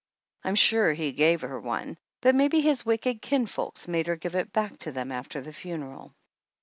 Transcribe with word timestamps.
I'm 0.43 0.55
sure 0.55 0.93
he 0.93 1.11
gave 1.11 1.41
her 1.41 1.59
one, 1.59 1.95
but 2.21 2.33
maybe 2.33 2.61
his 2.61 2.83
wicked 2.83 3.21
kinfolks 3.21 3.87
made 3.87 4.07
her 4.07 4.15
give 4.15 4.35
it 4.35 4.51
back 4.51 4.75
to 4.79 4.91
them 4.91 5.11
after 5.11 5.41
the 5.41 5.53
funeral. 5.53 6.15